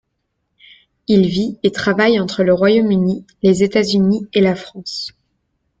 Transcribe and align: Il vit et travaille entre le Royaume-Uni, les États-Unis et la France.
Il 1.07 1.27
vit 1.27 1.59
et 1.61 1.71
travaille 1.71 2.19
entre 2.19 2.41
le 2.41 2.55
Royaume-Uni, 2.55 3.23
les 3.43 3.61
États-Unis 3.61 4.27
et 4.33 4.41
la 4.41 4.55
France. 4.55 5.11